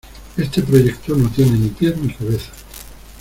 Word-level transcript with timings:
Este 0.35 0.63
proyecto 0.63 1.15
no 1.15 1.29
tiene 1.29 1.51
ni 1.59 1.67
pies 1.69 1.95
ni 1.95 2.11
cabeza. 2.11 2.49